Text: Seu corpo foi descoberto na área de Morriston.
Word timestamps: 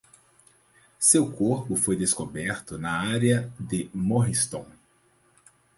Seu 0.97 1.31
corpo 1.31 1.75
foi 1.75 1.95
descoberto 1.95 2.75
na 2.75 2.91
área 2.91 3.53
de 3.59 3.87
Morriston. 3.93 4.65